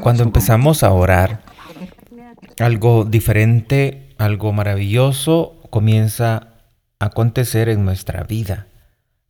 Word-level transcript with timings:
Cuando 0.00 0.22
empezamos 0.22 0.82
a 0.82 0.92
orar, 0.92 1.42
algo 2.58 3.04
diferente, 3.04 4.14
algo 4.18 4.52
maravilloso 4.52 5.60
comienza 5.70 6.54
a 6.98 7.06
acontecer 7.06 7.68
en 7.68 7.84
nuestra 7.84 8.22
vida. 8.24 8.66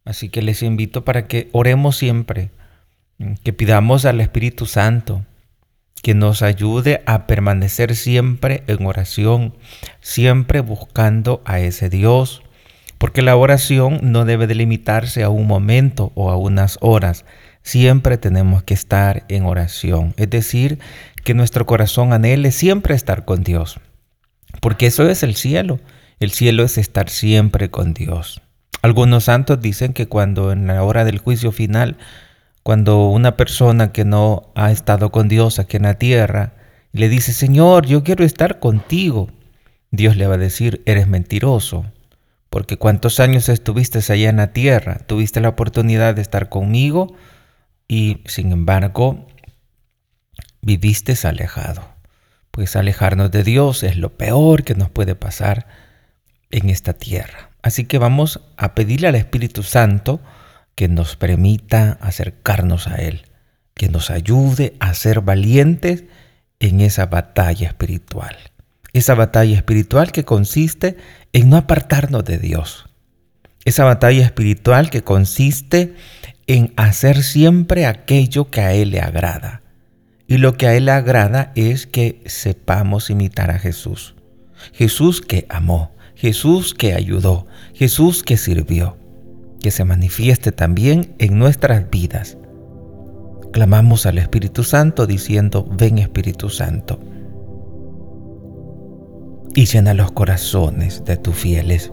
Así 0.04 0.28
que 0.28 0.42
les 0.42 0.62
invito 0.62 1.04
para 1.04 1.26
que 1.26 1.48
oremos 1.52 1.96
siempre, 1.96 2.50
que 3.42 3.52
pidamos 3.52 4.04
al 4.04 4.20
Espíritu 4.20 4.66
Santo 4.66 5.24
que 6.02 6.14
nos 6.14 6.42
ayude 6.42 7.02
a 7.06 7.26
permanecer 7.26 7.96
siempre 7.96 8.62
en 8.68 8.86
oración, 8.86 9.54
siempre 10.00 10.60
buscando 10.60 11.42
a 11.44 11.58
ese 11.58 11.88
Dios, 11.88 12.42
porque 12.98 13.22
la 13.22 13.34
oración 13.34 13.98
no 14.02 14.24
debe 14.24 14.46
delimitarse 14.46 15.24
a 15.24 15.30
un 15.30 15.48
momento 15.48 16.12
o 16.14 16.30
a 16.30 16.36
unas 16.36 16.78
horas, 16.80 17.24
siempre 17.66 18.16
tenemos 18.16 18.62
que 18.62 18.74
estar 18.74 19.24
en 19.28 19.44
oración, 19.44 20.14
es 20.18 20.30
decir, 20.30 20.78
que 21.24 21.34
nuestro 21.34 21.66
corazón 21.66 22.12
anhele 22.12 22.52
siempre 22.52 22.94
estar 22.94 23.24
con 23.24 23.42
Dios, 23.42 23.80
porque 24.60 24.86
eso 24.86 25.08
es 25.08 25.24
el 25.24 25.34
cielo, 25.34 25.80
el 26.20 26.30
cielo 26.30 26.62
es 26.62 26.78
estar 26.78 27.10
siempre 27.10 27.68
con 27.68 27.92
Dios. 27.92 28.40
Algunos 28.82 29.24
santos 29.24 29.60
dicen 29.60 29.94
que 29.94 30.06
cuando 30.06 30.52
en 30.52 30.68
la 30.68 30.80
hora 30.84 31.04
del 31.04 31.18
juicio 31.18 31.50
final, 31.50 31.96
cuando 32.62 33.08
una 33.08 33.36
persona 33.36 33.90
que 33.90 34.04
no 34.04 34.52
ha 34.54 34.70
estado 34.70 35.10
con 35.10 35.26
Dios 35.26 35.58
aquí 35.58 35.76
en 35.76 35.82
la 35.82 35.94
tierra 35.94 36.52
le 36.92 37.08
dice, 37.08 37.32
Señor, 37.32 37.84
yo 37.86 38.04
quiero 38.04 38.24
estar 38.24 38.60
contigo, 38.60 39.28
Dios 39.90 40.16
le 40.16 40.28
va 40.28 40.36
a 40.36 40.38
decir, 40.38 40.82
eres 40.86 41.08
mentiroso, 41.08 41.84
porque 42.48 42.76
cuántos 42.76 43.18
años 43.18 43.48
estuviste 43.48 43.98
allá 43.98 44.30
en 44.30 44.36
la 44.36 44.52
tierra, 44.52 45.00
tuviste 45.08 45.40
la 45.40 45.48
oportunidad 45.48 46.14
de 46.14 46.22
estar 46.22 46.48
conmigo 46.48 47.16
y 47.88 48.22
sin 48.26 48.52
embargo 48.52 49.26
viviste 50.60 51.14
alejado. 51.26 51.88
Pues 52.50 52.74
alejarnos 52.74 53.30
de 53.30 53.44
Dios 53.44 53.82
es 53.82 53.96
lo 53.96 54.16
peor 54.16 54.64
que 54.64 54.74
nos 54.74 54.90
puede 54.90 55.14
pasar 55.14 55.66
en 56.50 56.70
esta 56.70 56.94
tierra. 56.94 57.50
Así 57.62 57.84
que 57.84 57.98
vamos 57.98 58.40
a 58.56 58.74
pedirle 58.74 59.08
al 59.08 59.14
Espíritu 59.14 59.62
Santo 59.62 60.20
que 60.74 60.88
nos 60.88 61.16
permita 61.16 61.98
acercarnos 62.00 62.86
a 62.86 62.96
Él, 62.96 63.22
que 63.74 63.88
nos 63.88 64.10
ayude 64.10 64.74
a 64.80 64.94
ser 64.94 65.20
valientes 65.20 66.04
en 66.60 66.80
esa 66.80 67.06
batalla 67.06 67.68
espiritual. 67.68 68.36
Esa 68.92 69.14
batalla 69.14 69.56
espiritual 69.56 70.12
que 70.12 70.24
consiste 70.24 70.96
en 71.32 71.50
no 71.50 71.56
apartarnos 71.56 72.24
de 72.24 72.38
Dios. 72.38 72.86
Esa 73.64 73.84
batalla 73.84 74.24
espiritual 74.24 74.90
que 74.90 75.02
consiste 75.02 75.96
en 76.46 76.72
hacer 76.76 77.22
siempre 77.22 77.86
aquello 77.86 78.50
que 78.50 78.60
a 78.60 78.72
Él 78.72 78.90
le 78.90 79.00
agrada. 79.00 79.62
Y 80.28 80.38
lo 80.38 80.56
que 80.56 80.66
a 80.66 80.74
Él 80.74 80.86
le 80.86 80.92
agrada 80.92 81.52
es 81.54 81.86
que 81.86 82.22
sepamos 82.26 83.10
imitar 83.10 83.50
a 83.50 83.58
Jesús. 83.58 84.14
Jesús 84.72 85.20
que 85.20 85.46
amó, 85.48 85.92
Jesús 86.14 86.74
que 86.74 86.94
ayudó, 86.94 87.46
Jesús 87.74 88.22
que 88.22 88.36
sirvió, 88.36 88.96
que 89.60 89.70
se 89.70 89.84
manifieste 89.84 90.52
también 90.52 91.14
en 91.18 91.38
nuestras 91.38 91.90
vidas. 91.90 92.38
Clamamos 93.52 94.06
al 94.06 94.18
Espíritu 94.18 94.64
Santo 94.64 95.06
diciendo, 95.06 95.68
ven 95.78 95.98
Espíritu 95.98 96.48
Santo, 96.48 97.00
y 99.54 99.64
llena 99.64 99.94
los 99.94 100.12
corazones 100.12 101.04
de 101.04 101.16
tus 101.16 101.34
fieles, 101.34 101.90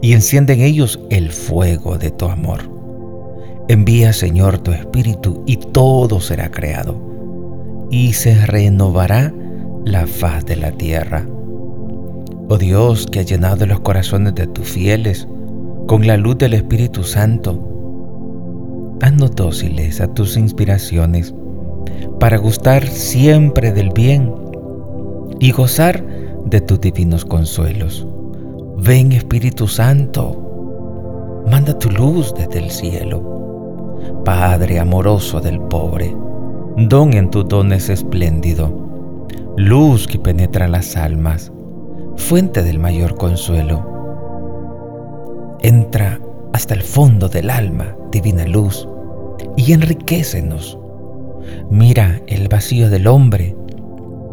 y 0.00 0.12
enciende 0.12 0.54
en 0.54 0.60
ellos 0.60 1.00
el 1.10 1.30
fuego 1.30 1.98
de 1.98 2.10
tu 2.10 2.26
amor. 2.26 2.77
Envía, 3.68 4.14
Señor, 4.14 4.58
tu 4.58 4.72
Espíritu, 4.72 5.42
y 5.44 5.56
todo 5.56 6.20
será 6.20 6.50
creado, 6.50 6.98
y 7.90 8.14
se 8.14 8.46
renovará 8.46 9.30
la 9.84 10.06
faz 10.06 10.46
de 10.46 10.56
la 10.56 10.72
tierra. 10.72 11.26
Oh 12.48 12.56
Dios, 12.56 13.06
que 13.06 13.20
ha 13.20 13.22
llenado 13.22 13.66
los 13.66 13.80
corazones 13.80 14.34
de 14.36 14.46
tus 14.46 14.66
fieles 14.66 15.28
con 15.86 16.06
la 16.06 16.16
luz 16.16 16.38
del 16.38 16.54
Espíritu 16.54 17.02
Santo, 17.02 17.62
haznos 19.02 19.36
dóciles 19.36 20.00
a 20.00 20.08
tus 20.14 20.38
inspiraciones 20.38 21.34
para 22.18 22.38
gustar 22.38 22.86
siempre 22.86 23.70
del 23.72 23.90
bien 23.90 24.32
y 25.40 25.52
gozar 25.52 26.02
de 26.46 26.62
tus 26.62 26.80
divinos 26.80 27.26
consuelos. 27.26 28.06
Ven 28.78 29.12
Espíritu 29.12 29.68
Santo, 29.68 31.44
manda 31.50 31.78
tu 31.78 31.90
luz 31.90 32.32
desde 32.34 32.60
el 32.60 32.70
cielo. 32.70 33.38
Padre 34.28 34.78
amoroso 34.78 35.40
del 35.40 35.58
pobre, 35.58 36.14
don 36.76 37.14
en 37.14 37.30
tus 37.30 37.48
dones 37.48 37.88
espléndido, 37.88 38.70
luz 39.56 40.06
que 40.06 40.18
penetra 40.18 40.68
las 40.68 40.98
almas 40.98 41.50
fuente 42.16 42.62
del 42.62 42.78
mayor 42.78 43.14
consuelo. 43.14 45.56
Entra 45.62 46.20
hasta 46.52 46.74
el 46.74 46.82
fondo 46.82 47.30
del 47.30 47.48
alma, 47.48 47.96
divina 48.12 48.46
luz, 48.46 48.86
y 49.56 49.72
enriquecenos. 49.72 50.78
Mira 51.70 52.20
el 52.26 52.48
vacío 52.48 52.90
del 52.90 53.06
hombre 53.06 53.56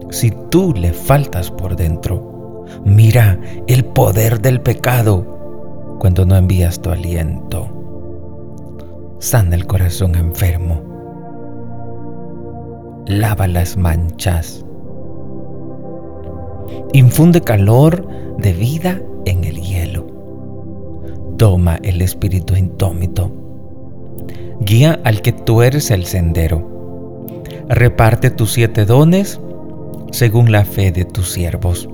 si 0.10 0.34
tú 0.52 0.74
le 0.76 0.92
faltas 0.92 1.50
por 1.50 1.78
dentro. 1.78 2.66
Mira 2.84 3.40
el 3.68 3.86
poder 3.86 4.42
del 4.42 4.60
pecado 4.60 5.96
cuando 6.00 6.26
no 6.26 6.36
envías 6.36 6.82
tu 6.82 6.90
aliento. 6.90 7.75
Sana 9.25 9.56
el 9.56 9.66
corazón 9.66 10.13
enfermo. 10.13 10.84
Lava 13.08 13.47
las 13.47 13.75
manchas 13.75 14.63
Infunde 16.94 17.41
calor 17.41 18.08
de 18.38 18.53
vida 18.53 19.02
en 19.25 19.44
el 19.44 19.59
hielo. 19.59 20.06
Toma 21.40 21.80
el 21.81 22.03
espíritu 22.03 22.56
indómito. 22.56 23.31
Guía 24.59 25.00
al 25.03 25.24
que 25.24 25.31
tú 25.31 25.64
eres 25.64 25.90
el 25.90 26.06
sendero. 26.06 27.34
Reparte 27.68 28.30
tus 28.30 28.52
siete 28.52 28.85
dones 28.85 29.41
según 30.12 30.52
la 30.52 30.66
fe 30.66 30.91
de 30.91 31.03
tus 31.03 31.31
siervos. 31.31 31.90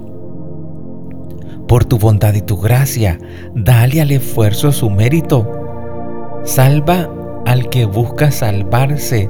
Por 1.70 1.86
tu 1.86 1.98
bondad 1.98 2.34
y 2.34 2.42
tu 2.42 2.58
gracia, 2.58 3.18
dale 3.56 4.02
al 4.02 4.12
esfuerzo 4.12 4.74
su 4.74 4.90
mérito. 4.90 5.48
Salva 6.44 7.10
al 7.46 7.70
que 7.70 7.86
busca 7.86 8.32
salvarse 8.32 9.30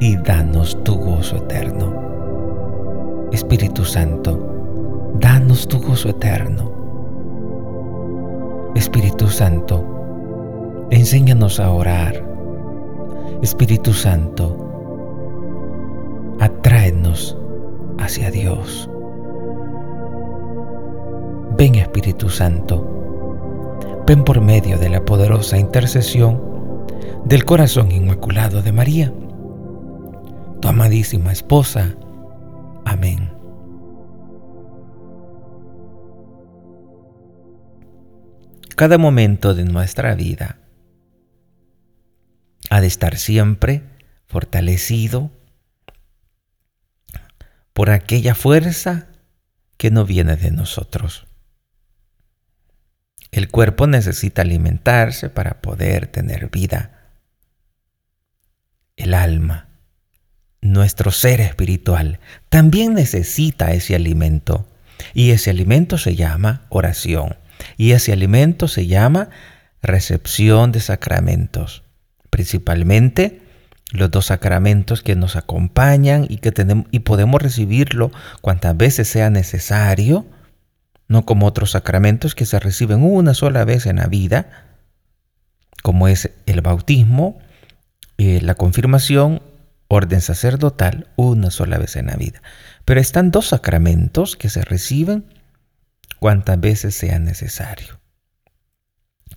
y 0.00 0.16
danos 0.16 0.82
tu 0.84 0.96
gozo 0.96 1.36
eterno. 1.36 3.28
Espíritu 3.32 3.84
Santo, 3.84 5.12
danos 5.18 5.68
tu 5.68 5.80
gozo 5.80 6.08
eterno. 6.10 6.72
Espíritu 8.74 9.28
Santo, 9.28 10.86
enséñanos 10.90 11.60
a 11.60 11.70
orar. 11.70 12.24
Espíritu 13.42 13.92
Santo, 13.92 14.56
atráenos 16.40 17.36
hacia 17.98 18.30
Dios. 18.30 18.88
Ven 21.56 21.74
Espíritu 21.74 22.28
Santo, 22.28 22.97
por 24.16 24.40
medio 24.40 24.78
de 24.78 24.88
la 24.88 25.04
poderosa 25.04 25.58
intercesión 25.58 26.86
del 27.26 27.44
corazón 27.44 27.92
inmaculado 27.92 28.62
de 28.62 28.72
María, 28.72 29.12
tu 30.62 30.68
amadísima 30.68 31.30
esposa, 31.30 31.94
Amén. 32.86 33.30
Cada 38.76 38.96
momento 38.96 39.52
de 39.54 39.66
nuestra 39.66 40.14
vida 40.14 40.58
ha 42.70 42.80
de 42.80 42.86
estar 42.86 43.18
siempre 43.18 43.82
fortalecido 44.26 45.30
por 47.74 47.90
aquella 47.90 48.34
fuerza 48.34 49.08
que 49.76 49.90
no 49.90 50.06
viene 50.06 50.36
de 50.36 50.50
nosotros. 50.50 51.27
El 53.30 53.48
cuerpo 53.48 53.86
necesita 53.86 54.42
alimentarse 54.42 55.28
para 55.28 55.60
poder 55.60 56.06
tener 56.06 56.50
vida. 56.50 56.92
El 58.96 59.14
alma 59.14 59.68
nuestro 60.60 61.12
ser 61.12 61.40
espiritual 61.40 62.18
también 62.48 62.94
necesita 62.94 63.72
ese 63.72 63.94
alimento. 63.94 64.66
Y 65.14 65.30
ese 65.30 65.50
alimento 65.50 65.98
se 65.98 66.16
llama 66.16 66.66
oración. 66.68 67.36
Y 67.76 67.92
ese 67.92 68.12
alimento 68.12 68.68
se 68.68 68.86
llama 68.86 69.30
recepción 69.82 70.72
de 70.72 70.80
sacramentos. 70.80 71.84
Principalmente 72.30 73.40
los 73.90 74.10
dos 74.10 74.26
sacramentos 74.26 75.02
que 75.02 75.14
nos 75.14 75.36
acompañan 75.36 76.26
y 76.28 76.38
que 76.38 76.52
tenemos 76.52 76.86
y 76.90 77.00
podemos 77.00 77.40
recibirlo 77.40 78.10
cuantas 78.42 78.76
veces 78.76 79.08
sea 79.08 79.30
necesario, 79.30 80.26
no 81.08 81.24
como 81.24 81.46
otros 81.46 81.72
sacramentos 81.72 82.34
que 82.34 82.46
se 82.46 82.60
reciben 82.60 83.02
una 83.02 83.34
sola 83.34 83.64
vez 83.64 83.86
en 83.86 83.96
la 83.96 84.06
vida. 84.06 84.64
como 85.82 86.08
es 86.08 86.30
el 86.46 86.60
bautismo, 86.60 87.38
eh, 88.18 88.40
la 88.42 88.56
confirmación, 88.56 89.40
orden 89.86 90.20
sacerdotal, 90.20 91.08
una 91.16 91.50
sola 91.50 91.78
vez 91.78 91.96
en 91.96 92.06
la 92.06 92.16
vida. 92.16 92.42
Pero 92.84 93.00
están 93.00 93.30
dos 93.30 93.46
sacramentos 93.46 94.36
que 94.36 94.50
se 94.50 94.62
reciben 94.62 95.24
cuantas 96.18 96.60
veces 96.60 96.94
sea 96.94 97.18
necesario. 97.18 98.00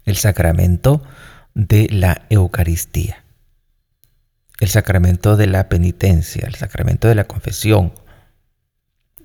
El 0.06 0.18
sacramento 0.18 1.04
de 1.54 1.88
la 1.92 2.24
Eucaristía, 2.30 3.24
el 4.60 4.70
sacramento 4.70 5.38
de 5.38 5.48
la 5.48 5.70
penitencia, 5.70 6.48
el 6.48 6.56
sacramento 6.56 7.08
de 7.08 7.16
la 7.16 7.26
confesión. 7.26 7.94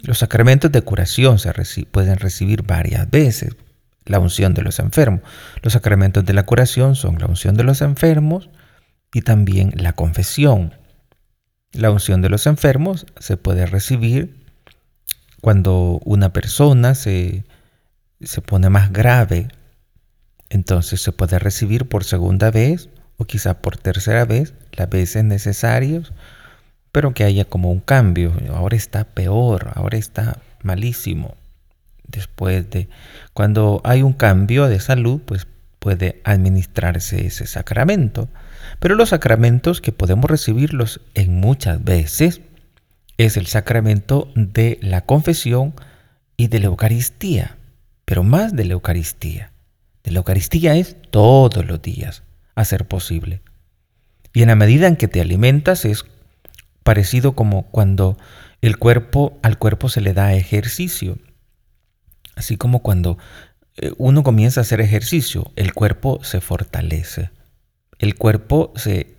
Los 0.02 0.18
sacramentos 0.18 0.70
de 0.72 0.82
curación 0.82 1.38
se 1.38 1.52
pueden 1.90 2.16
recibir 2.16 2.62
varias 2.62 3.10
veces, 3.10 3.56
la 4.04 4.18
unción 4.20 4.54
de 4.54 4.62
los 4.62 4.78
enfermos. 4.78 5.20
Los 5.62 5.72
sacramentos 5.72 6.24
de 6.24 6.32
la 6.32 6.44
curación 6.44 6.94
son 6.94 7.18
la 7.18 7.26
unción 7.26 7.56
de 7.56 7.64
los 7.64 7.82
enfermos 7.82 8.48
y 9.12 9.22
también 9.22 9.72
la 9.76 9.94
confesión. 9.94 10.74
La 11.72 11.90
unción 11.90 12.22
de 12.22 12.28
los 12.28 12.46
enfermos 12.46 13.06
se 13.18 13.36
puede 13.36 13.66
recibir 13.66 14.44
cuando 15.40 16.00
una 16.04 16.32
persona 16.32 16.94
se, 16.94 17.44
se 18.20 18.40
pone 18.40 18.70
más 18.70 18.92
grave, 18.92 19.48
entonces 20.48 21.00
se 21.00 21.12
puede 21.12 21.38
recibir 21.38 21.88
por 21.88 22.04
segunda 22.04 22.50
vez 22.50 22.88
o 23.16 23.24
quizá 23.24 23.60
por 23.60 23.76
tercera 23.76 24.24
vez, 24.24 24.54
las 24.72 24.88
veces 24.88 25.24
necesarias, 25.24 26.12
pero 26.96 27.12
que 27.12 27.24
haya 27.24 27.44
como 27.44 27.70
un 27.70 27.80
cambio. 27.80 28.32
Ahora 28.54 28.74
está 28.74 29.04
peor, 29.04 29.70
ahora 29.74 29.98
está 29.98 30.38
malísimo 30.62 31.34
después 32.08 32.70
de 32.70 32.88
cuando 33.34 33.82
hay 33.84 34.00
un 34.00 34.14
cambio 34.14 34.66
de 34.66 34.80
salud, 34.80 35.20
pues 35.26 35.46
puede 35.78 36.22
administrarse 36.24 37.26
ese 37.26 37.46
sacramento. 37.46 38.30
Pero 38.80 38.94
los 38.94 39.10
sacramentos 39.10 39.82
que 39.82 39.92
podemos 39.92 40.30
recibirlos 40.30 41.02
en 41.12 41.38
muchas 41.38 41.84
veces 41.84 42.40
es 43.18 43.36
el 43.36 43.46
sacramento 43.46 44.32
de 44.34 44.78
la 44.80 45.02
confesión 45.02 45.74
y 46.38 46.46
de 46.46 46.60
la 46.60 46.66
Eucaristía, 46.68 47.58
pero 48.06 48.22
más 48.22 48.56
de 48.56 48.64
la 48.64 48.72
Eucaristía. 48.72 49.52
De 50.02 50.12
la 50.12 50.20
Eucaristía 50.20 50.76
es 50.76 50.96
todos 51.10 51.66
los 51.66 51.82
días 51.82 52.22
a 52.54 52.64
ser 52.64 52.86
posible. 52.86 53.42
Y 54.32 54.40
en 54.40 54.48
la 54.48 54.56
medida 54.56 54.86
en 54.86 54.96
que 54.96 55.08
te 55.08 55.20
alimentas 55.20 55.84
es 55.84 56.06
parecido 56.86 57.34
como 57.34 57.68
cuando 57.70 58.16
el 58.62 58.78
cuerpo 58.78 59.40
al 59.42 59.58
cuerpo 59.58 59.88
se 59.88 60.00
le 60.00 60.14
da 60.14 60.34
ejercicio. 60.34 61.18
Así 62.36 62.56
como 62.56 62.80
cuando 62.80 63.18
eh, 63.76 63.90
uno 63.98 64.22
comienza 64.22 64.60
a 64.60 64.62
hacer 64.62 64.80
ejercicio, 64.80 65.50
el 65.56 65.74
cuerpo 65.74 66.22
se 66.22 66.40
fortalece. 66.40 67.30
El 67.98 68.14
cuerpo 68.14 68.72
se, 68.76 69.16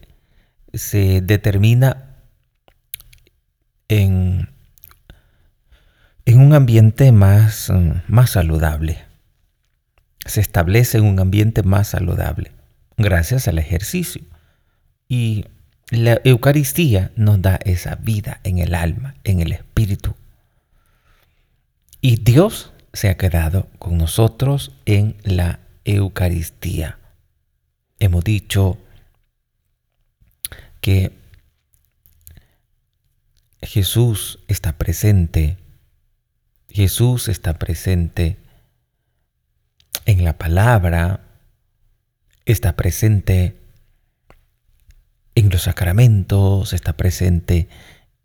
se 0.73 1.19
determina 1.19 2.15
en, 3.89 4.49
en 6.23 6.39
un 6.39 6.53
ambiente 6.53 7.11
más, 7.11 7.69
más 8.07 8.29
saludable. 8.29 9.03
Se 10.25 10.39
establece 10.39 10.99
en 10.99 11.03
un 11.03 11.19
ambiente 11.19 11.63
más 11.63 11.89
saludable 11.89 12.57
gracias 12.97 13.47
al 13.49 13.59
ejercicio. 13.59 14.23
Y 15.07 15.45
la 15.89 16.19
Eucaristía 16.23 17.11
nos 17.15 17.41
da 17.41 17.59
esa 17.63 17.95
vida 17.95 18.41
en 18.43 18.59
el 18.59 18.75
alma, 18.75 19.15
en 19.23 19.39
el 19.39 19.53
espíritu. 19.53 20.15
Y 22.01 22.17
Dios 22.17 22.73
se 22.93 23.09
ha 23.09 23.17
quedado 23.17 23.69
con 23.79 23.97
nosotros 23.97 24.73
en 24.85 25.15
la 25.23 25.59
Eucaristía. 25.85 26.99
Hemos 27.99 28.23
dicho 28.23 28.77
que 30.81 31.13
Jesús 33.61 34.39
está 34.47 34.77
presente, 34.77 35.57
Jesús 36.69 37.27
está 37.27 37.57
presente 37.57 38.37
en 40.05 40.23
la 40.23 40.37
palabra, 40.37 41.21
está 42.45 42.75
presente 42.75 43.66
en 45.37 45.51
los 45.51 45.61
sacramentos, 45.61 46.73
está 46.73 46.93
presente 46.93 47.69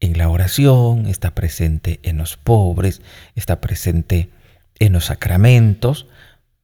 en 0.00 0.16
la 0.16 0.30
oración, 0.30 1.04
está 1.04 1.34
presente 1.34 2.00
en 2.04 2.16
los 2.16 2.38
pobres, 2.38 3.02
está 3.34 3.60
presente 3.60 4.30
en 4.78 4.94
los 4.94 5.04
sacramentos, 5.04 6.06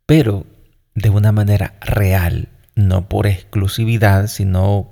pero 0.07 0.47
de 0.95 1.11
una 1.11 1.33
manera 1.33 1.75
real, 1.83 2.49
no 2.75 3.11
por 3.11 3.27
exclusividad, 3.27 4.27
sino 4.27 4.91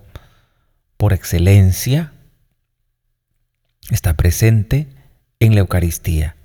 por 0.98 1.14
excelencia, 1.14 2.12
está 3.88 4.12
presente 4.12 4.88
en 5.40 5.54
la 5.54 5.60
Eucaristía, 5.60 6.36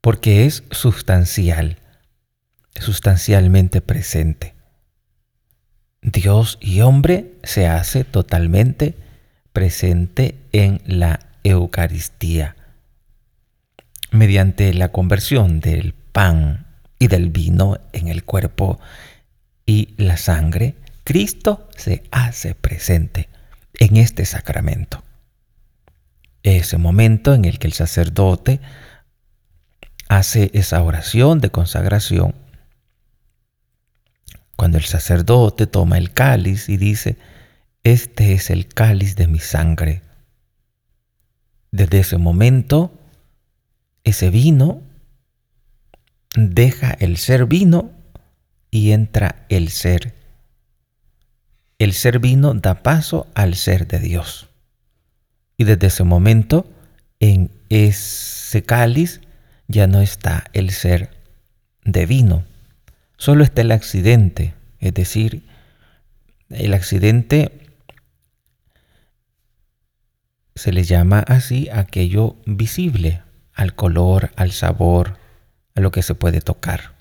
porque 0.00 0.46
es 0.46 0.64
sustancial, 0.70 1.76
sustancialmente 2.80 3.82
presente. 3.82 4.61
Dios 6.02 6.58
y 6.60 6.80
hombre 6.80 7.34
se 7.42 7.66
hace 7.66 8.04
totalmente 8.04 8.96
presente 9.52 10.36
en 10.52 10.82
la 10.84 11.20
Eucaristía 11.44 12.56
mediante 14.12 14.72
la 14.74 14.90
conversión 14.90 15.60
del 15.60 15.94
pan 15.94 16.66
y 16.98 17.08
del 17.08 17.30
vino 17.30 17.78
en 17.92 18.08
el 18.08 18.24
cuerpo 18.24 18.78
y 19.66 19.94
la 19.96 20.16
sangre, 20.16 20.76
Cristo 21.02 21.68
se 21.76 22.04
hace 22.12 22.54
presente 22.54 23.28
en 23.78 23.96
este 23.96 24.24
sacramento. 24.24 25.02
Ese 26.42 26.76
momento 26.78 27.34
en 27.34 27.44
el 27.44 27.58
que 27.58 27.66
el 27.66 27.72
sacerdote 27.72 28.60
hace 30.08 30.50
esa 30.52 30.82
oración 30.82 31.40
de 31.40 31.50
consagración, 31.50 32.34
cuando 34.62 34.78
el 34.78 34.84
sacerdote 34.84 35.66
toma 35.66 35.98
el 35.98 36.12
cáliz 36.12 36.68
y 36.68 36.76
dice, 36.76 37.16
este 37.82 38.32
es 38.32 38.48
el 38.48 38.68
cáliz 38.68 39.16
de 39.16 39.26
mi 39.26 39.40
sangre. 39.40 40.02
Desde 41.72 41.98
ese 41.98 42.16
momento 42.16 42.96
ese 44.04 44.30
vino 44.30 44.80
deja 46.36 46.92
el 46.92 47.16
ser 47.16 47.46
vino 47.46 47.90
y 48.70 48.92
entra 48.92 49.46
el 49.48 49.70
ser. 49.70 50.14
El 51.80 51.92
ser 51.92 52.20
vino 52.20 52.54
da 52.54 52.84
paso 52.84 53.26
al 53.34 53.56
ser 53.56 53.88
de 53.88 53.98
Dios. 53.98 54.48
Y 55.56 55.64
desde 55.64 55.88
ese 55.88 56.04
momento, 56.04 56.72
en 57.18 57.50
ese 57.68 58.62
cáliz 58.62 59.22
ya 59.66 59.88
no 59.88 60.00
está 60.00 60.44
el 60.52 60.70
ser 60.70 61.10
de 61.84 62.06
vino, 62.06 62.44
solo 63.22 63.44
está 63.44 63.60
el 63.60 63.70
accidente, 63.70 64.52
es 64.80 64.94
decir, 64.94 65.44
el 66.48 66.74
accidente 66.74 67.52
se 70.56 70.72
le 70.72 70.82
llama 70.82 71.20
así 71.20 71.68
aquello 71.72 72.34
visible, 72.46 73.22
al 73.54 73.76
color, 73.76 74.32
al 74.34 74.50
sabor, 74.50 75.18
a 75.76 75.80
lo 75.80 75.92
que 75.92 76.02
se 76.02 76.16
puede 76.16 76.40
tocar. 76.40 76.96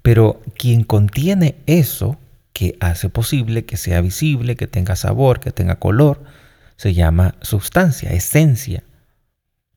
Pero 0.00 0.40
quien 0.56 0.84
contiene 0.84 1.56
eso, 1.66 2.16
que 2.52 2.76
hace 2.78 3.08
posible 3.08 3.64
que 3.64 3.76
sea 3.76 4.00
visible, 4.00 4.54
que 4.54 4.68
tenga 4.68 4.94
sabor, 4.94 5.40
que 5.40 5.50
tenga 5.50 5.80
color, 5.80 6.22
se 6.76 6.94
llama 6.94 7.34
sustancia, 7.40 8.12
esencia. 8.12 8.84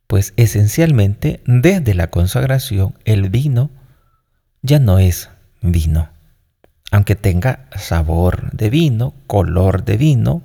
Pues 0.05 0.35
esencialmente, 0.37 1.41
desde 1.47 1.95
la 1.95 2.11
consagración, 2.11 2.93
el 3.03 3.31
vino 3.31 3.71
ya 4.67 4.79
no 4.79 4.99
es 4.99 5.29
vino. 5.61 6.09
Aunque 6.91 7.15
tenga 7.15 7.67
sabor 7.75 8.51
de 8.51 8.69
vino, 8.69 9.13
color 9.25 9.83
de 9.83 9.97
vino, 9.97 10.43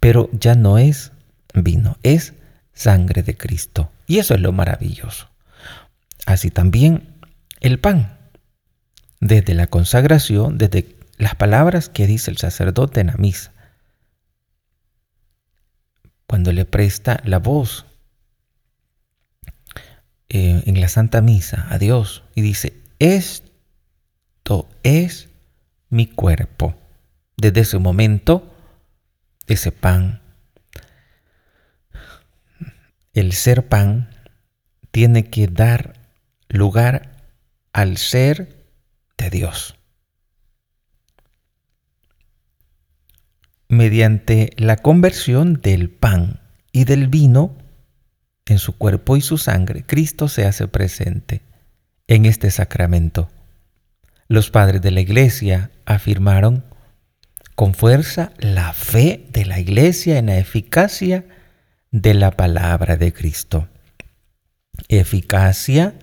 pero 0.00 0.28
ya 0.32 0.54
no 0.54 0.78
es 0.78 1.12
vino, 1.54 1.96
es 2.02 2.34
sangre 2.72 3.22
de 3.22 3.36
Cristo. 3.36 3.90
Y 4.06 4.18
eso 4.18 4.34
es 4.34 4.40
lo 4.40 4.52
maravilloso. 4.52 5.28
Así 6.26 6.50
también 6.50 7.14
el 7.60 7.80
pan. 7.80 8.18
Desde 9.20 9.54
la 9.54 9.66
consagración, 9.66 10.58
desde 10.58 10.96
las 11.16 11.34
palabras 11.34 11.88
que 11.88 12.06
dice 12.06 12.30
el 12.30 12.36
sacerdote 12.36 13.00
en 13.00 13.06
la 13.08 13.16
misa. 13.16 13.52
Cuando 16.26 16.52
le 16.52 16.66
presta 16.66 17.22
la 17.24 17.38
voz 17.38 17.86
eh, 20.28 20.62
en 20.66 20.80
la 20.80 20.88
Santa 20.88 21.20
Misa 21.20 21.66
a 21.70 21.78
Dios 21.78 22.24
y 22.34 22.42
dice, 22.42 22.74
esto 22.98 24.68
es 24.82 25.28
mi 25.88 26.06
cuerpo. 26.06 26.74
Desde 27.36 27.60
ese 27.60 27.78
momento, 27.78 28.54
ese 29.46 29.72
pan 29.72 30.22
el 33.14 33.32
ser 33.32 33.68
pan 33.68 34.10
tiene 34.90 35.30
que 35.30 35.46
dar 35.46 35.94
lugar 36.48 37.22
al 37.72 37.96
ser 37.96 38.66
de 39.16 39.30
Dios. 39.30 39.76
Mediante 43.68 44.50
la 44.56 44.76
conversión 44.76 45.60
del 45.60 45.90
pan 45.90 46.40
y 46.72 46.84
del 46.84 47.08
vino 47.08 47.56
en 48.46 48.58
su 48.58 48.76
cuerpo 48.76 49.16
y 49.16 49.20
su 49.20 49.38
sangre, 49.38 49.84
Cristo 49.84 50.28
se 50.28 50.46
hace 50.46 50.68
presente 50.68 51.42
en 52.06 52.26
este 52.26 52.50
sacramento. 52.50 53.30
Los 54.28 54.50
padres 54.50 54.82
de 54.82 54.90
la 54.90 55.00
iglesia 55.00 55.70
afirmaron 55.86 56.64
con 57.54 57.74
fuerza 57.74 58.32
la 58.38 58.72
fe 58.72 59.26
de 59.30 59.44
la 59.44 59.60
iglesia 59.60 60.18
en 60.18 60.26
la 60.26 60.38
eficacia 60.38 61.24
de 61.90 62.14
la 62.14 62.32
palabra 62.32 62.96
de 62.96 63.12
Cristo. 63.12 63.68
Eficacia 64.88 65.94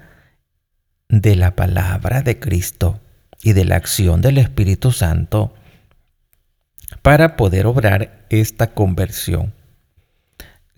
de 1.09 1.35
la 1.35 1.55
palabra 1.55 2.21
de 2.21 2.39
Cristo 2.39 3.01
y 3.43 3.53
de 3.53 3.65
la 3.65 3.75
acción 3.75 4.21
del 4.21 4.37
Espíritu 4.37 4.91
Santo 4.91 5.53
para 7.01 7.35
poder 7.35 7.65
obrar 7.65 8.25
esta 8.29 8.73
conversión. 8.73 9.53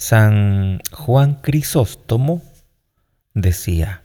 San 0.03 0.81
Juan 0.91 1.36
Crisóstomo 1.36 2.41
decía, 3.33 4.03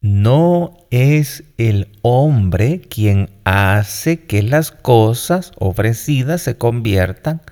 no 0.00 0.78
es 0.90 1.44
el 1.58 1.98
hombre 2.00 2.80
quien 2.80 3.28
hace 3.44 4.24
que 4.24 4.42
las 4.42 4.70
cosas 4.70 5.52
ofrecidas 5.58 6.40
se 6.40 6.56
conviertan 6.56 7.42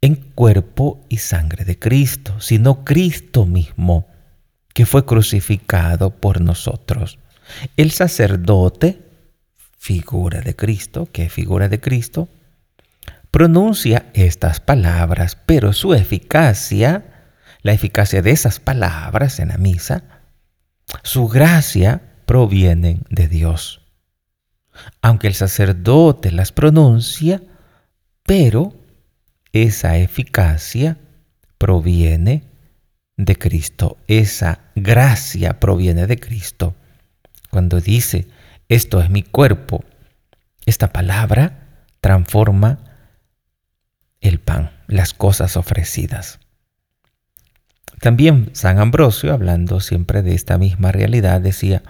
en 0.00 0.14
cuerpo 0.14 1.04
y 1.10 1.18
sangre 1.18 1.66
de 1.66 1.78
Cristo, 1.78 2.40
sino 2.40 2.86
Cristo 2.86 3.44
mismo, 3.44 4.06
que 4.72 4.86
fue 4.86 5.04
crucificado 5.04 6.08
por 6.08 6.40
nosotros. 6.40 7.18
El 7.76 7.90
sacerdote, 7.90 9.02
figura 9.76 10.40
de 10.40 10.56
Cristo, 10.56 11.06
que 11.12 11.24
es 11.24 11.32
figura 11.34 11.68
de 11.68 11.80
Cristo, 11.80 12.30
pronuncia 13.30 14.06
estas 14.14 14.60
palabras, 14.60 15.36
pero 15.46 15.72
su 15.72 15.94
eficacia, 15.94 17.32
la 17.62 17.72
eficacia 17.72 18.22
de 18.22 18.30
esas 18.30 18.60
palabras 18.60 19.38
en 19.38 19.48
la 19.48 19.58
misa, 19.58 20.04
su 21.02 21.28
gracia 21.28 22.02
proviene 22.24 23.00
de 23.10 23.28
Dios. 23.28 23.82
Aunque 25.02 25.26
el 25.26 25.34
sacerdote 25.34 26.30
las 26.30 26.52
pronuncia, 26.52 27.42
pero 28.24 28.74
esa 29.52 29.96
eficacia 29.96 30.98
proviene 31.58 32.44
de 33.16 33.36
Cristo, 33.36 33.98
esa 34.06 34.60
gracia 34.76 35.58
proviene 35.58 36.06
de 36.06 36.18
Cristo. 36.18 36.74
Cuando 37.50 37.80
dice, 37.80 38.28
esto 38.68 39.00
es 39.00 39.10
mi 39.10 39.22
cuerpo, 39.22 39.84
esta 40.66 40.92
palabra 40.92 41.86
transforma 42.00 42.87
el 44.20 44.40
pan, 44.40 44.70
las 44.86 45.14
cosas 45.14 45.56
ofrecidas. 45.56 46.40
También 48.00 48.50
San 48.52 48.78
Ambrosio, 48.78 49.32
hablando 49.32 49.80
siempre 49.80 50.22
de 50.22 50.34
esta 50.34 50.58
misma 50.58 50.92
realidad, 50.92 51.40
decía, 51.40 51.82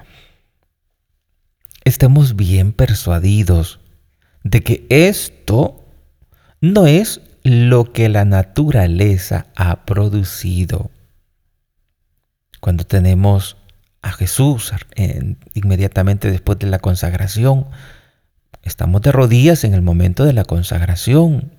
estemos 1.85 2.37
bien 2.37 2.73
persuadidos 2.73 3.81
de 4.43 4.63
que 4.63 4.87
esto 4.89 5.87
no 6.61 6.87
es 6.87 7.21
lo 7.45 7.93
que 7.93 8.09
la 8.09 8.25
naturaleza 8.25 9.47
ha 9.57 9.85
producido. 9.85 10.91
Cuando 12.61 12.85
tenemos 12.85 13.57
a 14.03 14.13
Jesús 14.13 14.73
inmediatamente 15.55 16.31
después 16.31 16.59
de 16.59 16.67
la 16.69 16.79
consagración, 16.79 17.67
estamos 18.63 19.03
de 19.03 19.13
rodillas 19.13 19.65
en 19.65 19.75
el 19.75 19.83
momento 19.83 20.25
de 20.25 20.33
la 20.33 20.45
consagración, 20.45 21.53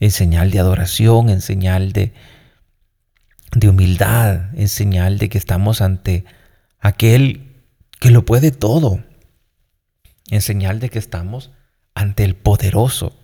en 0.00 0.10
señal 0.10 0.50
de 0.50 0.58
adoración, 0.58 1.28
en 1.28 1.42
señal 1.42 1.92
de, 1.92 2.12
de 3.52 3.68
humildad, 3.68 4.54
en 4.58 4.68
señal 4.68 5.18
de 5.18 5.28
que 5.28 5.38
estamos 5.38 5.82
ante 5.82 6.24
aquel 6.80 7.62
que 8.00 8.10
lo 8.10 8.24
puede 8.24 8.50
todo, 8.50 9.04
en 10.30 10.40
señal 10.40 10.80
de 10.80 10.88
que 10.88 10.98
estamos 10.98 11.52
ante 11.94 12.24
el 12.24 12.34
poderoso, 12.34 13.18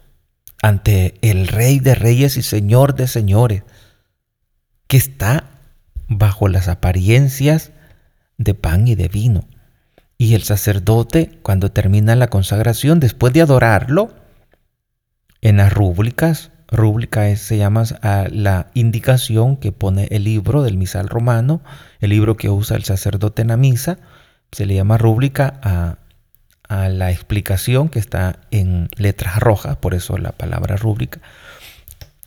ante 0.62 1.14
el 1.22 1.48
Rey 1.48 1.80
de 1.80 1.94
Reyes 1.94 2.36
y 2.36 2.42
Señor 2.42 2.94
de 2.94 3.08
Señores, 3.08 3.62
que 4.86 4.98
está 4.98 5.44
bajo 6.08 6.48
las 6.48 6.68
apariencias 6.68 7.72
de 8.36 8.54
pan 8.54 8.86
y 8.86 8.94
de 8.94 9.08
vino. 9.08 9.48
Y 10.18 10.34
el 10.34 10.42
sacerdote, 10.42 11.38
cuando 11.42 11.72
termina 11.72 12.16
la 12.16 12.28
consagración, 12.28 13.00
después 13.00 13.32
de 13.32 13.42
adorarlo, 13.42 14.14
en 15.40 15.58
las 15.58 15.72
rúbricas 15.72 16.50
rúbrica 16.68 17.34
se 17.36 17.58
llama 17.58 17.84
la 18.30 18.68
indicación 18.74 19.56
que 19.56 19.72
pone 19.72 20.08
el 20.10 20.24
libro 20.24 20.62
del 20.62 20.76
misal 20.76 21.08
romano, 21.08 21.62
el 22.00 22.10
libro 22.10 22.36
que 22.36 22.50
usa 22.50 22.76
el 22.76 22.84
sacerdote 22.84 23.42
en 23.42 23.48
la 23.48 23.56
misa, 23.56 23.98
se 24.52 24.66
le 24.66 24.74
llama 24.74 24.98
rúbrica 24.98 25.60
a, 25.62 25.98
a 26.68 26.88
la 26.88 27.10
explicación 27.10 27.88
que 27.88 27.98
está 27.98 28.40
en 28.50 28.88
letras 28.96 29.38
rojas, 29.38 29.76
por 29.76 29.94
eso 29.94 30.18
la 30.18 30.32
palabra 30.32 30.76
rúbrica. 30.76 31.20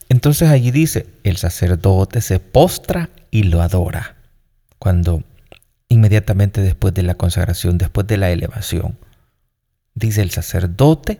Entonces 0.07 0.49
allí 0.49 0.71
dice, 0.71 1.07
el 1.23 1.37
sacerdote 1.37 2.21
se 2.21 2.39
postra 2.39 3.09
y 3.31 3.43
lo 3.43 3.61
adora, 3.61 4.15
cuando 4.79 5.23
inmediatamente 5.87 6.61
después 6.61 6.93
de 6.93 7.03
la 7.03 7.15
consagración, 7.15 7.77
después 7.77 8.07
de 8.07 8.17
la 8.17 8.31
elevación, 8.31 8.97
dice 9.93 10.21
el 10.21 10.31
sacerdote, 10.31 11.19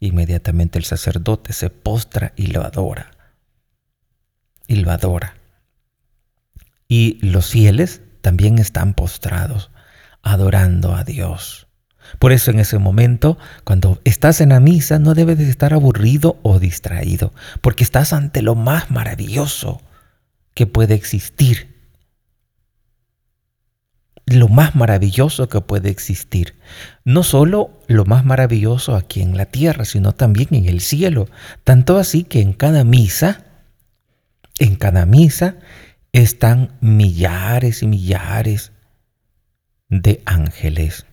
Inmediatamente 0.00 0.78
el 0.78 0.84
sacerdote 0.84 1.52
se 1.52 1.70
postra 1.70 2.32
y 2.36 2.48
lo 2.48 2.62
adora. 2.62 3.10
Y 4.66 4.76
lo 4.76 4.90
adora. 4.90 5.36
Y 6.88 7.18
los 7.26 7.50
fieles 7.50 8.02
también 8.20 8.58
están 8.58 8.94
postrados, 8.94 9.70
adorando 10.22 10.94
a 10.94 11.04
Dios. 11.04 11.66
Por 12.18 12.32
eso 12.32 12.50
en 12.50 12.60
ese 12.60 12.78
momento, 12.78 13.38
cuando 13.64 14.00
estás 14.04 14.40
en 14.40 14.50
la 14.50 14.60
misa, 14.60 14.98
no 14.98 15.14
debes 15.14 15.38
de 15.38 15.48
estar 15.48 15.74
aburrido 15.74 16.38
o 16.42 16.58
distraído, 16.58 17.32
porque 17.60 17.84
estás 17.84 18.12
ante 18.12 18.42
lo 18.42 18.54
más 18.54 18.90
maravilloso 18.90 19.80
que 20.54 20.66
puede 20.66 20.94
existir 20.94 21.75
lo 24.26 24.48
más 24.48 24.74
maravilloso 24.74 25.48
que 25.48 25.60
puede 25.60 25.88
existir. 25.88 26.56
No 27.04 27.22
solo 27.22 27.80
lo 27.86 28.04
más 28.04 28.24
maravilloso 28.24 28.96
aquí 28.96 29.22
en 29.22 29.36
la 29.36 29.46
tierra, 29.46 29.84
sino 29.84 30.12
también 30.12 30.48
en 30.50 30.66
el 30.66 30.80
cielo. 30.80 31.28
Tanto 31.62 31.96
así 31.96 32.24
que 32.24 32.40
en 32.40 32.52
cada 32.52 32.82
misa, 32.82 33.44
en 34.58 34.74
cada 34.74 35.06
misa 35.06 35.56
están 36.12 36.76
millares 36.80 37.82
y 37.82 37.86
millares 37.86 38.72
de 39.88 40.22
ángeles. 40.26 41.06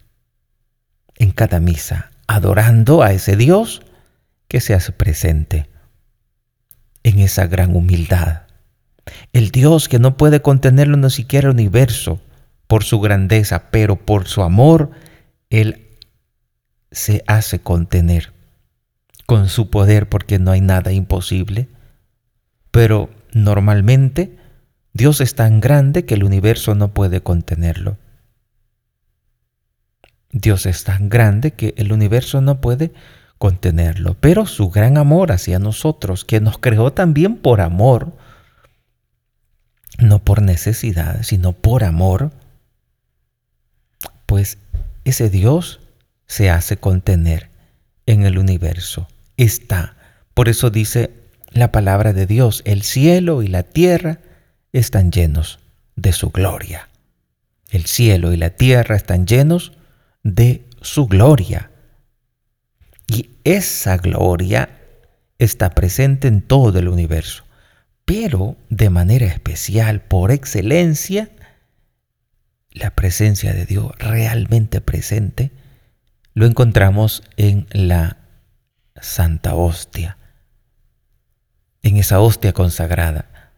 En 1.16 1.32
cada 1.32 1.60
misa, 1.60 2.12
adorando 2.26 3.04
a 3.04 3.14
ese 3.14 3.36
Dios 3.36 3.84
que 4.48 4.60
se 4.60 4.74
hace 4.74 4.92
presente 4.92 5.70
en 7.04 7.20
esa 7.20 7.46
gran 7.46 7.76
humildad. 7.76 8.44
El 9.34 9.52
Dios 9.52 9.88
que 9.88 10.00
no 10.00 10.18
puede 10.18 10.42
contenerlo 10.42 10.98
ni 10.98 11.10
siquiera 11.12 11.50
el 11.50 11.54
universo, 11.54 12.22
por 12.68 12.84
su 12.84 13.00
grandeza, 13.00 13.70
pero 13.72 13.96
por 13.96 14.28
su 14.28 14.42
amor, 14.42 14.92
Él 15.50 15.98
se 16.92 17.24
hace 17.28 17.60
contener 17.60 18.34
con 19.26 19.50
su 19.50 19.70
poder 19.70 20.10
porque 20.10 20.40
no 20.40 20.52
hay 20.52 20.62
nada 20.62 20.92
imposible. 20.92 21.70
Pero 22.72 23.10
normalmente 23.34 24.38
Dios 24.94 25.22
es 25.22 25.36
tan 25.36 25.60
grande 25.60 26.06
que 26.06 26.14
el 26.14 26.24
universo 26.24 26.76
no 26.76 26.94
puede 26.94 27.22
contenerlo. 27.22 27.98
Dios 30.32 30.66
es 30.66 30.84
tan 30.84 31.10
grande 31.10 31.52
que 31.52 31.76
el 31.78 31.94
universo 31.94 32.42
no 32.42 32.60
puede 32.60 32.94
contenerlo. 33.38 34.16
Pero 34.20 34.46
su 34.46 34.70
gran 34.70 34.98
amor 34.98 35.32
hacia 35.32 35.60
nosotros, 35.60 36.26
que 36.26 36.42
nos 36.42 36.58
creó 36.58 36.92
también 36.92 37.38
por 37.38 37.62
amor, 37.62 38.14
no 40.00 40.24
por 40.24 40.42
necesidad, 40.42 41.22
sino 41.22 41.54
por 41.54 41.84
amor, 41.84 42.32
pues 44.34 44.58
ese 45.06 45.30
Dios 45.30 45.80
se 46.26 46.50
hace 46.50 46.78
contener 46.78 47.52
en 48.08 48.26
el 48.26 48.40
universo. 48.40 49.08
Está. 49.38 49.96
Por 50.34 50.50
eso 50.50 50.72
dice 50.72 51.12
la 51.52 51.72
palabra 51.72 52.14
de 52.14 52.26
Dios, 52.26 52.64
el 52.66 52.82
cielo 52.82 53.44
y 53.44 53.48
la 53.48 53.62
tierra 53.62 54.22
están 54.72 55.12
llenos 55.12 55.60
de 55.96 56.14
su 56.14 56.32
gloria. 56.32 56.90
El 57.70 57.86
cielo 57.86 58.34
y 58.34 58.38
la 58.38 58.50
tierra 58.50 58.96
están 58.96 59.28
llenos 59.28 59.74
de 60.24 60.64
su 60.82 61.06
gloria. 61.06 61.70
Y 63.06 63.30
esa 63.44 63.98
gloria 63.98 64.82
está 65.38 65.76
presente 65.76 66.28
en 66.28 66.42
todo 66.42 66.80
el 66.80 66.88
universo, 66.88 67.44
pero 68.04 68.56
de 68.72 68.90
manera 68.90 69.28
especial, 69.28 70.02
por 70.02 70.32
excelencia, 70.32 71.30
la 72.74 72.92
presencia 72.92 73.54
de 73.54 73.66
Dios 73.66 73.92
realmente 74.00 74.82
presente 74.82 75.52
lo 76.34 76.46
encontramos 76.46 77.24
en 77.38 77.68
la 77.72 78.18
Santa 79.00 79.54
Hostia, 79.56 80.18
en 81.84 81.98
esa 81.98 82.20
hostia 82.20 82.54
consagrada. 82.54 83.52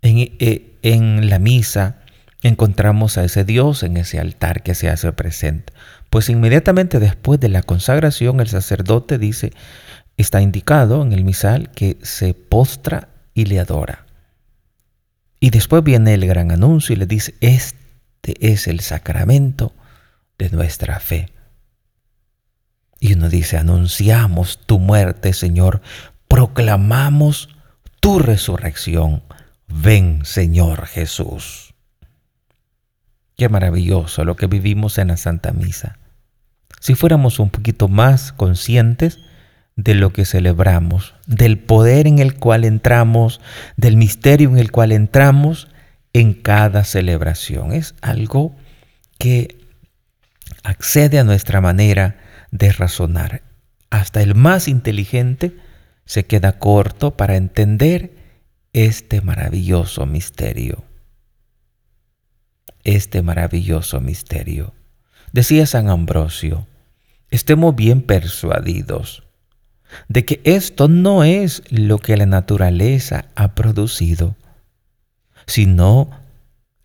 En, 0.00 0.18
eh, 0.18 0.78
en, 0.82 1.28
la 1.28 1.38
misa 1.38 1.98
encontramos 2.42 3.18
a 3.18 3.24
ese 3.24 3.44
Dios 3.44 3.82
en 3.82 3.96
ese 3.96 4.18
altar 4.18 4.62
que 4.62 4.74
se 4.74 4.88
hace 4.88 5.12
presente. 5.12 5.72
Pues 6.10 6.28
inmediatamente 6.28 6.98
después 6.98 7.38
de 7.40 7.48
la 7.48 7.62
consagración 7.62 8.40
el 8.40 8.48
sacerdote 8.48 9.18
dice, 9.18 9.52
está 10.16 10.40
indicado 10.40 11.02
en 11.02 11.12
el 11.12 11.24
misal 11.24 11.70
que 11.70 11.98
se 12.02 12.34
postra 12.34 13.08
y 13.34 13.44
le 13.44 13.60
adora. 13.60 14.06
Y 15.38 15.50
después 15.50 15.82
viene 15.84 16.14
el 16.14 16.26
gran 16.26 16.50
anuncio 16.50 16.94
y 16.94 16.96
le 16.96 17.06
dice, 17.06 17.34
este 17.40 17.81
es 18.24 18.66
el 18.68 18.80
sacramento 18.80 19.74
de 20.38 20.50
nuestra 20.50 21.00
fe. 21.00 21.30
Y 23.00 23.14
uno 23.14 23.28
dice, 23.28 23.56
anunciamos 23.56 24.60
tu 24.64 24.78
muerte, 24.78 25.32
Señor, 25.32 25.82
proclamamos 26.28 27.48
tu 28.00 28.20
resurrección. 28.20 29.22
Ven, 29.66 30.24
Señor 30.24 30.86
Jesús. 30.86 31.74
Qué 33.36 33.48
maravilloso 33.48 34.24
lo 34.24 34.36
que 34.36 34.46
vivimos 34.46 34.98
en 34.98 35.08
la 35.08 35.16
Santa 35.16 35.52
Misa. 35.52 35.98
Si 36.78 36.94
fuéramos 36.94 37.38
un 37.38 37.50
poquito 37.50 37.88
más 37.88 38.32
conscientes 38.32 39.18
de 39.74 39.94
lo 39.94 40.12
que 40.12 40.24
celebramos, 40.24 41.14
del 41.26 41.58
poder 41.58 42.06
en 42.06 42.18
el 42.18 42.38
cual 42.38 42.64
entramos, 42.64 43.40
del 43.76 43.96
misterio 43.96 44.50
en 44.50 44.58
el 44.58 44.70
cual 44.70 44.92
entramos 44.92 45.71
en 46.12 46.34
cada 46.34 46.84
celebración. 46.84 47.72
Es 47.72 47.94
algo 48.00 48.56
que 49.18 49.58
accede 50.62 51.18
a 51.18 51.24
nuestra 51.24 51.60
manera 51.60 52.18
de 52.50 52.72
razonar. 52.72 53.42
Hasta 53.90 54.22
el 54.22 54.34
más 54.34 54.68
inteligente 54.68 55.56
se 56.04 56.24
queda 56.24 56.58
corto 56.58 57.16
para 57.16 57.36
entender 57.36 58.12
este 58.72 59.20
maravilloso 59.20 60.06
misterio. 60.06 60.84
Este 62.84 63.22
maravilloso 63.22 64.00
misterio. 64.00 64.74
Decía 65.32 65.66
San 65.66 65.88
Ambrosio, 65.88 66.66
estemos 67.30 67.74
bien 67.74 68.02
persuadidos 68.02 69.22
de 70.08 70.24
que 70.24 70.40
esto 70.44 70.88
no 70.88 71.24
es 71.24 71.62
lo 71.70 71.98
que 71.98 72.16
la 72.16 72.26
naturaleza 72.26 73.26
ha 73.34 73.54
producido, 73.54 74.36
sino 75.46 76.10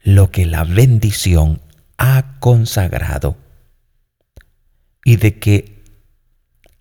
lo 0.01 0.31
que 0.31 0.45
la 0.45 0.63
bendición 0.63 1.61
ha 1.97 2.39
consagrado 2.39 3.37
y 5.03 5.17
de 5.17 5.39
que 5.39 5.83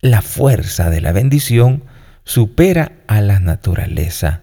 la 0.01 0.23
fuerza 0.23 0.91
de 0.91 1.01
la 1.01 1.13
bendición 1.13 1.85
supera 2.25 2.93
a 3.07 3.21
la 3.21 3.41
naturaleza. 3.41 4.43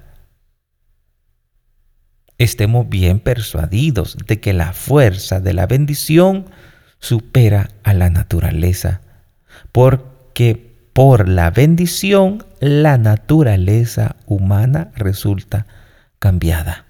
Estemos 2.38 2.90
bien 2.90 3.20
persuadidos 3.20 4.18
de 4.26 4.40
que 4.40 4.54
la 4.54 4.74
fuerza 4.74 5.40
de 5.40 5.54
la 5.54 5.68
bendición 5.68 6.50
supera 7.00 7.70
a 7.84 7.94
la 7.94 8.10
naturaleza, 8.10 9.02
porque 9.72 10.88
por 10.94 11.28
la 11.28 11.52
bendición 11.52 12.46
la 12.60 12.98
naturaleza 12.98 14.16
humana 14.26 14.92
resulta 14.96 15.68
cambiada. 16.20 16.86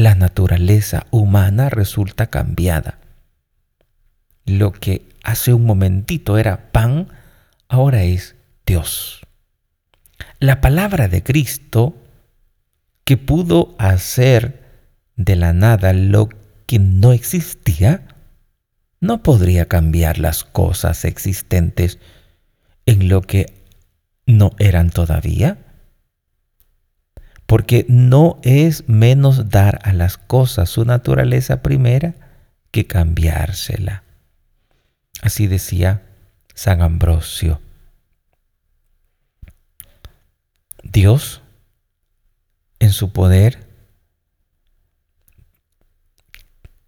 La 0.00 0.14
naturaleza 0.14 1.06
humana 1.10 1.68
resulta 1.68 2.28
cambiada. 2.28 3.00
Lo 4.46 4.72
que 4.72 5.06
hace 5.22 5.52
un 5.52 5.66
momentito 5.66 6.38
era 6.38 6.72
pan, 6.72 7.08
ahora 7.68 8.04
es 8.04 8.34
Dios. 8.64 9.20
La 10.38 10.62
palabra 10.62 11.08
de 11.08 11.22
Cristo 11.22 11.94
que 13.04 13.18
pudo 13.18 13.74
hacer 13.78 14.88
de 15.16 15.36
la 15.36 15.52
nada 15.52 15.92
lo 15.92 16.30
que 16.64 16.78
no 16.78 17.12
existía, 17.12 18.08
no 19.00 19.22
podría 19.22 19.66
cambiar 19.66 20.18
las 20.18 20.44
cosas 20.44 21.04
existentes 21.04 21.98
en 22.86 23.10
lo 23.10 23.20
que 23.20 23.52
no 24.24 24.52
eran 24.58 24.88
todavía. 24.88 25.58
Porque 27.50 27.84
no 27.88 28.38
es 28.44 28.88
menos 28.88 29.48
dar 29.48 29.80
a 29.82 29.92
las 29.92 30.16
cosas 30.18 30.70
su 30.70 30.84
naturaleza 30.84 31.62
primera 31.62 32.14
que 32.70 32.86
cambiársela. 32.86 34.04
Así 35.20 35.48
decía 35.48 36.06
San 36.54 36.80
Ambrosio. 36.80 37.60
Dios, 40.84 41.42
en 42.78 42.92
su 42.92 43.12
poder, 43.12 43.66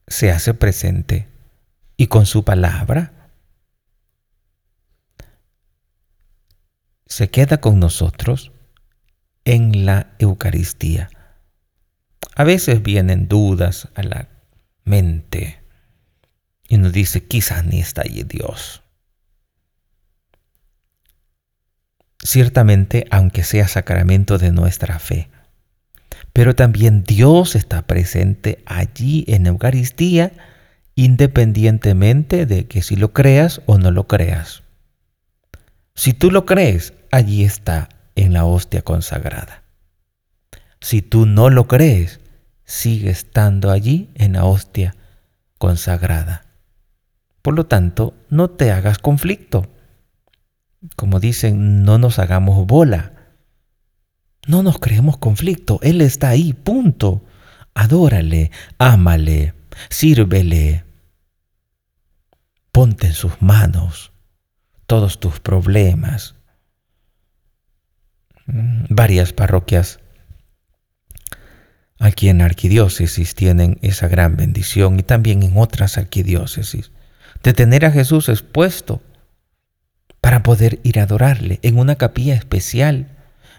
se 0.07 0.31
hace 0.31 0.55
presente 0.55 1.27
y 1.97 2.07
con 2.07 2.25
su 2.25 2.45
palabra 2.45 3.33
se 7.07 7.31
queda 7.31 7.61
con 7.61 7.81
nosotros 7.81 8.52
en 9.45 9.85
la 9.85 10.15
Eucaristía. 10.19 11.11
A 12.35 12.45
veces 12.45 12.83
vienen 12.83 13.29
dudas 13.29 13.89
a 13.95 14.03
la 14.03 14.29
mente 14.85 15.63
y 16.69 16.79
nos 16.79 16.93
dice, 16.93 17.25
quizás 17.25 17.65
ni 17.65 17.81
está 17.81 18.03
allí 18.03 18.23
Dios. 18.23 18.83
Ciertamente, 22.19 23.07
aunque 23.11 23.43
sea 23.43 23.69
sacramento 23.69 24.39
de 24.39 24.53
nuestra 24.53 24.99
fe, 24.99 25.29
pero 26.33 26.55
también 26.55 27.05
Dios 27.05 27.57
está 27.57 27.87
presente 27.87 28.63
allí 28.65 29.25
en 29.29 29.47
Eucaristía, 29.47 30.33
independientemente 30.95 32.47
de 32.47 32.67
que 32.67 32.81
si 32.81 32.97
lo 32.97 33.13
creas 33.13 33.61
o 33.67 33.79
no 33.79 33.91
lo 33.91 34.07
creas. 34.07 34.63
Si 35.95 36.15
tú 36.15 36.31
lo 36.31 36.47
crees, 36.47 36.95
allí 37.11 37.45
está 37.45 37.89
en 38.15 38.33
la 38.33 38.45
hostia 38.45 38.83
consagrada. 38.83 39.63
Si 40.81 41.03
tú 41.03 41.27
no 41.27 41.51
lo 41.51 41.69
crees, 41.69 42.21
sigue 42.65 43.11
estando 43.11 43.71
allí 43.71 44.11
en 44.15 44.35
la 44.35 44.45
hostia 44.45 44.97
consagrada. 45.59 46.47
Por 47.43 47.55
lo 47.55 47.67
tanto, 47.67 48.15
no 48.31 48.51
te 48.51 48.73
hagas 48.73 48.99
conflicto. 48.99 49.69
Como 50.97 51.21
dicen, 51.21 51.85
no 51.85 51.99
nos 51.99 52.19
hagamos 52.19 52.67
bola. 52.67 53.13
No 54.47 54.63
nos 54.63 54.79
creemos 54.79 55.19
conflicto. 55.19 55.79
Él 55.83 56.01
está 56.01 56.31
ahí, 56.31 56.53
punto. 56.53 57.25
Adórale, 57.75 58.51
ámale, 58.79 59.55
sírvele. 59.89 60.85
Ponte 62.73 63.09
en 63.09 63.15
sus 63.15 63.41
manos 63.41 64.13
todos 64.87 65.21
tus 65.21 65.41
problemas. 65.41 66.35
Mm, 68.47 68.85
varias 68.89 69.33
parroquias 69.33 70.01
aquí 71.99 72.29
en 72.29 72.43
arquidiócesis 72.43 73.35
tienen 73.35 73.79
esa 73.83 74.09
gran 74.09 74.37
bendición 74.37 74.99
y 74.99 75.05
también 75.05 75.43
en 75.43 75.57
otras 75.57 75.99
arquidiócesis 75.99 76.91
de 77.43 77.53
tener 77.53 77.85
a 77.85 77.93
Jesús 77.93 78.29
expuesto 78.29 79.01
para 80.21 80.43
poder 80.43 80.81
ir 80.83 80.99
a 80.99 81.05
adorarle 81.05 81.59
en 81.63 81.79
una 81.79 81.97
capilla 81.97 82.35
especial. 82.35 83.09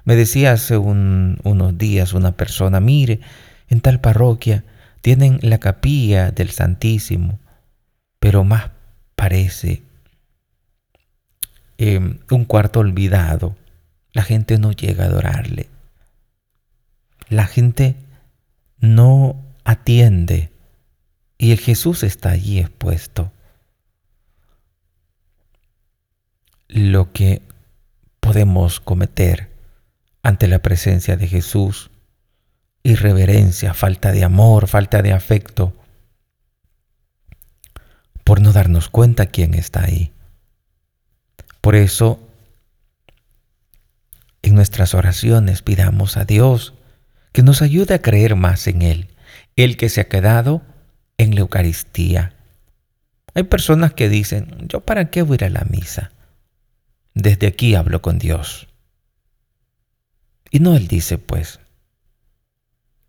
Me 0.06 0.16
decía 0.16 0.52
hace 0.52 0.78
unos 0.78 1.78
días 1.78 2.14
una 2.14 2.34
persona, 2.34 2.80
mire, 2.80 3.22
en 3.70 3.82
tal 3.82 4.00
parroquia 4.00 4.64
tienen 5.02 5.40
la 5.42 5.60
capilla 5.60 6.32
del 6.32 6.50
Santísimo, 6.50 7.40
pero 8.20 8.44
más 8.44 8.72
parece 9.16 9.84
em, 11.78 12.20
un 12.30 12.46
cuarto 12.46 12.80
olvidado. 12.80 13.56
La 14.14 14.24
gente 14.24 14.58
no 14.58 14.72
llega 14.72 15.04
a 15.04 15.08
adorarle. 15.08 15.70
La 17.28 17.46
gente 17.46 17.98
no 18.80 19.44
atiende 19.66 20.52
y 21.38 21.52
el 21.52 21.60
Jesús 21.60 22.04
está 22.04 22.30
allí 22.30 22.60
expuesto. 22.60 23.32
lo 26.74 27.12
que 27.14 27.44
podemos 28.20 28.80
cometer 28.80 29.52
ante 30.24 30.48
la 30.48 30.60
presencia 30.60 31.16
de 31.16 31.28
Jesús. 31.28 31.92
Irreverencia, 32.82 33.74
falta 33.74 34.12
de 34.12 34.24
amor, 34.24 34.68
falta 34.68 35.02
de 35.02 35.14
afecto, 35.14 35.74
por 38.24 38.42
no 38.42 38.52
darnos 38.52 38.90
cuenta 38.90 39.28
quién 39.28 39.54
está 39.54 39.84
ahí. 39.84 40.12
Por 41.62 41.76
eso, 41.76 42.20
en 44.44 44.56
nuestras 44.56 44.94
oraciones 44.94 45.64
pidamos 45.64 46.18
a 46.18 46.26
Dios 46.26 46.76
que 47.32 47.42
nos 47.42 47.64
ayude 47.64 47.96
a 47.96 48.02
creer 48.02 48.36
más 48.36 48.68
en 48.68 48.84
Él, 48.84 49.08
el 49.56 49.78
que 49.78 49.90
se 49.90 50.02
ha 50.02 50.08
quedado 50.08 50.62
en 51.18 51.34
la 51.34 51.42
Eucaristía. 51.42 52.36
Hay 53.34 53.44
personas 53.44 53.94
que 53.94 54.10
dicen, 54.10 54.68
¿yo 54.68 54.82
para 54.82 55.10
qué 55.10 55.24
voy 55.24 55.36
a 55.36 55.36
ir 55.36 55.44
a 55.46 55.50
la 55.50 55.66
misa? 55.68 56.12
Desde 57.16 57.48
aquí 57.48 57.74
hablo 57.74 58.02
con 58.02 58.20
Dios. 58.20 58.68
Y 60.52 60.60
no 60.60 60.76
Él 60.76 60.88
dice, 60.88 61.18
pues, 61.18 61.60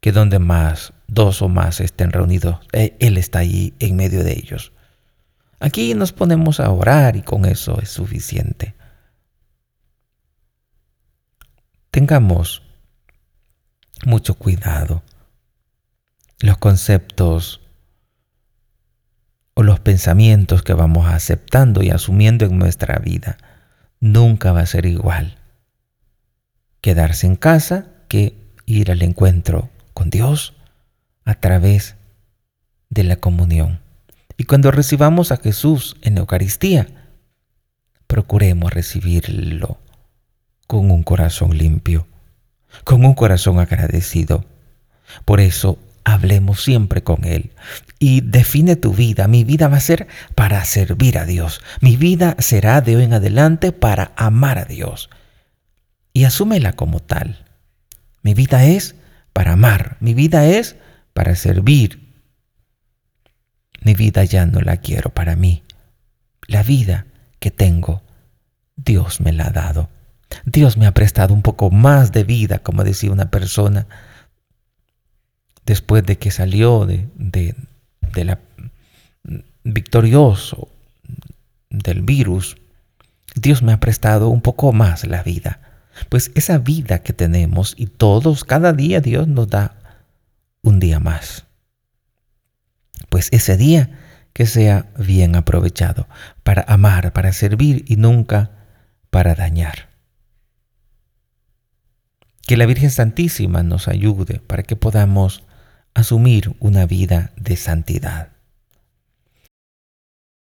que 0.01 0.13
donde 0.13 0.39
más 0.39 0.95
dos 1.09 1.43
o 1.43 1.49
más 1.49 1.81
estén 1.81 2.13
reunidos, 2.13 2.61
eh, 2.73 2.97
Él 3.01 3.19
está 3.19 3.41
ahí 3.41 3.75
en 3.81 3.97
medio 3.97 4.25
de 4.25 4.33
ellos. 4.33 4.73
Aquí 5.61 5.95
nos 5.95 6.13
ponemos 6.13 6.61
a 6.61 6.71
orar 6.71 7.17
y 7.17 7.23
con 7.23 7.45
eso 7.45 7.81
es 7.81 7.91
suficiente. 7.91 8.74
Tengamos 11.95 12.61
mucho 14.05 14.35
cuidado. 14.35 15.05
Los 16.41 16.59
conceptos 16.59 17.61
o 19.55 19.63
los 19.63 19.79
pensamientos 19.79 20.65
que 20.65 20.73
vamos 20.73 21.07
aceptando 21.07 21.85
y 21.85 21.91
asumiendo 21.91 22.47
en 22.47 22.59
nuestra 22.59 22.99
vida 22.99 23.39
nunca 24.01 24.51
va 24.51 24.63
a 24.63 24.67
ser 24.67 24.87
igual. 24.87 25.39
Quedarse 26.81 27.29
en 27.29 27.37
casa 27.37 27.87
que 28.09 28.37
ir 28.67 28.91
al 28.91 29.03
encuentro 29.03 29.71
con 29.93 30.11
Dios 30.11 30.55
a 31.25 31.35
través 31.35 31.95
de 32.91 33.05
la 33.05 33.19
comunión. 33.19 33.79
Y 34.37 34.47
cuando 34.47 34.73
recibamos 34.73 35.31
a 35.31 35.37
Jesús 35.37 35.95
en 36.03 36.17
la 36.17 36.23
Eucaristía, 36.23 36.89
procuremos 38.09 38.75
recibirlo 38.75 39.79
con 40.67 40.91
un 40.91 41.03
corazón 41.03 41.57
limpio, 41.57 42.07
con 42.85 43.05
un 43.05 43.15
corazón 43.15 43.61
agradecido. 43.61 44.45
Por 45.25 45.41
eso 45.41 45.79
hablemos 46.05 46.63
siempre 46.63 47.03
con 47.03 47.25
Él. 47.25 47.53
Y 47.99 48.21
define 48.21 48.77
tu 48.77 48.93
vida. 48.93 49.27
Mi 49.29 49.45
vida 49.45 49.69
va 49.69 49.79
a 49.79 49.81
ser 49.81 50.07
para 50.35 50.65
servir 50.65 51.19
a 51.19 51.25
Dios. 51.25 51.63
Mi 51.81 51.97
vida 51.97 52.37
será 52.39 52.81
de 52.81 52.97
hoy 52.97 53.05
en 53.05 53.15
adelante 53.15 53.73
para 53.73 54.13
amar 54.17 54.59
a 54.59 54.65
Dios. 54.65 55.11
Y 56.13 56.25
asúmela 56.25 56.75
como 56.75 57.01
tal. 57.01 57.45
Mi 58.23 58.35
vida 58.35 58.65
es 58.65 58.95
para 59.33 59.53
amar. 59.53 59.97
Mi 60.01 60.15
vida 60.15 60.47
es 60.47 60.77
para 61.13 61.35
servir. 61.35 62.05
Mi 63.83 63.95
vida 63.95 64.25
ya 64.25 64.47
no 64.47 64.61
la 64.61 64.79
quiero 64.79 65.11
para 65.11 65.37
mí. 65.37 65.63
La 66.47 66.63
vida 66.63 67.07
que 67.39 67.51
tengo, 67.51 68.03
Dios 68.77 69.21
me 69.21 69.33
la 69.33 69.47
ha 69.47 69.51
dado. 69.51 69.89
Dios 70.55 70.77
me 70.77 70.87
ha 70.87 70.95
prestado 70.95 71.35
un 71.35 71.43
poco 71.43 71.71
más 71.71 72.13
de 72.13 72.23
vida, 72.23 72.61
como 72.61 72.85
decía 72.85 73.11
una 73.11 73.29
persona, 73.29 73.89
después 75.67 76.07
de 76.07 76.17
que 76.17 76.31
salió 76.31 76.87
de, 76.87 77.09
de, 77.17 78.25
la 78.25 78.39
victorioso 79.65 80.69
del 81.71 82.03
virus, 82.03 82.57
Dios 83.35 83.65
me 83.65 83.73
ha 83.73 83.81
prestado 83.81 84.29
un 84.29 84.43
poco 84.43 84.73
más 84.73 85.05
la 85.05 85.25
vida. 85.25 85.59
Pues 86.09 86.31
esa 86.37 86.59
vida 86.59 87.01
que 87.01 87.13
tenemos 87.13 87.75
y 87.77 87.87
todos, 87.87 88.45
cada 88.45 88.73
día 88.73 89.01
Dios 89.01 89.27
nos 89.27 89.49
da 89.49 89.75
un 90.63 90.79
día 90.79 91.01
más. 91.01 91.47
Pues 93.09 93.29
ese 93.33 93.57
día 93.57 93.91
que 94.33 94.47
sea 94.47 94.87
bien 94.97 95.35
aprovechado 95.35 96.07
para 96.45 96.65
amar, 96.69 97.13
para 97.13 97.33
servir 97.33 97.85
y 97.89 97.97
nunca 97.97 98.53
para 99.11 99.35
dañar. 99.35 99.94
Que 102.47 102.59
la 102.59 102.67
Virgen 102.67 102.91
Santísima 102.91 103.63
nos 103.63 103.89
ayude 103.89 104.39
para 104.47 104.63
que 104.63 104.77
podamos 104.77 105.43
asumir 105.95 106.55
una 106.61 106.85
vida 106.85 107.33
de 107.37 107.57
santidad. 107.57 108.34